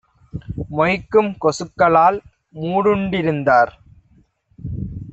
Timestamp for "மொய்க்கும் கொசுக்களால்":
0.69-2.19